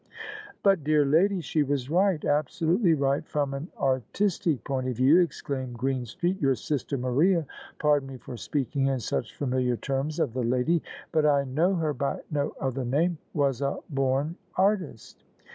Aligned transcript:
"But 0.63 0.83
dear 0.83 1.05
lady, 1.05 1.41
she 1.41 1.61
was 1.61 1.87
right— 1.91 2.19
^absolutely 2.21 2.99
right 2.99 3.23
from 3.27 3.53
an 3.53 3.67
artistic 3.79 4.63
point 4.63 4.87
of 4.87 4.95
view," 4.97 5.19
exclaimed 5.21 5.77
Greenstreet:" 5.77 6.41
your 6.41 6.55
sister 6.55 6.97
Maria— 6.97 7.45
pardon 7.79 8.07
me 8.09 8.17
for 8.17 8.35
speaking 8.35 8.87
in 8.87 8.99
such 8.99 9.35
familiar 9.35 9.77
terms 9.77 10.17
of 10.19 10.33
the 10.33 10.41
lady, 10.41 10.81
but 11.11 11.27
I 11.27 11.43
know 11.43 11.75
her 11.75 11.93
by 11.93 12.21
no 12.31 12.55
other 12.59 12.83
name— 12.83 13.19
^was 13.37 13.61
a 13.61 13.77
bom 13.91 14.37
artist." 14.55 15.23